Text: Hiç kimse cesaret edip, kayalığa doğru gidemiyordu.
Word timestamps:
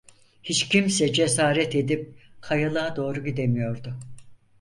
Hiç 0.43 0.69
kimse 0.69 1.13
cesaret 1.13 1.75
edip, 1.75 2.15
kayalığa 2.41 2.95
doğru 2.95 3.23
gidemiyordu. 3.25 3.97